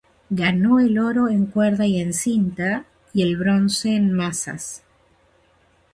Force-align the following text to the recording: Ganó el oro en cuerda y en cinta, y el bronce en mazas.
Ganó 0.31 0.79
el 0.79 0.97
oro 0.97 1.29
en 1.29 1.45
cuerda 1.45 1.85
y 1.85 1.99
en 2.01 2.15
cinta, 2.15 2.85
y 3.13 3.21
el 3.21 3.37
bronce 3.37 3.95
en 3.95 4.11
mazas. 4.11 4.81